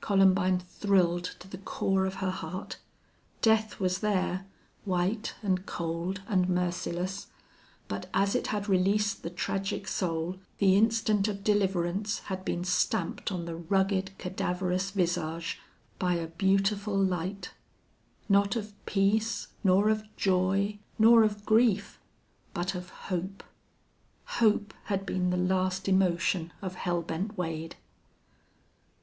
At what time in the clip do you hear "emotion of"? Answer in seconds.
25.90-26.74